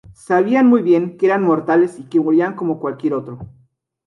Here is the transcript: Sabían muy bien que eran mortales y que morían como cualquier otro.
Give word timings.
Sabían 0.15 0.65
muy 0.65 0.81
bien 0.81 1.15
que 1.15 1.27
eran 1.27 1.43
mortales 1.43 1.99
y 1.99 2.05
que 2.05 2.19
morían 2.19 2.55
como 2.55 2.79
cualquier 2.79 3.13
otro. 3.13 3.37